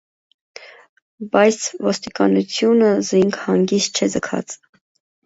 [1.35, 4.57] Բայց ոստիկանութիւնր զինք հանգիստ չէ ձգած։